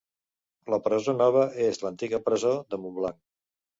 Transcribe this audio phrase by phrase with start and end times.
[0.73, 3.21] La Presó Nova és l'antiga presó de Montblanc.